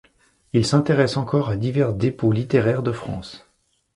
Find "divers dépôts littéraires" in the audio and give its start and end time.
1.57-2.81